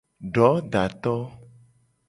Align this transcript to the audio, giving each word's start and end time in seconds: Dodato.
Dodato. 0.33 1.15